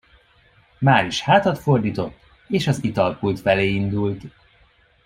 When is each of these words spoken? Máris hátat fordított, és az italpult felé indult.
Máris 0.79 1.21
hátat 1.21 1.57
fordított, 1.59 2.17
és 2.47 2.67
az 2.67 2.83
italpult 2.83 3.39
felé 3.39 3.67
indult. 3.69 4.21